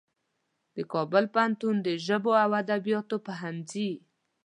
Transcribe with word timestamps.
د 0.75 0.77
کابل 0.93 1.23
پوهنتون 1.33 1.75
د 1.87 1.87
ژبو 2.05 2.31
او 2.43 2.49
ادبیاتو 2.61 3.15
پوهنځي 3.25 3.91